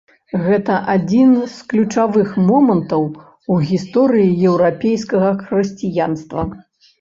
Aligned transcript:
Гэта 0.43 0.75
адзін 0.93 1.33
з 1.55 1.67
ключавых 1.73 2.31
момантаў 2.47 3.03
у 3.57 3.59
гісторыі 3.67 4.39
еўрапейскага 4.53 5.29
хрысціянства. 5.45 6.49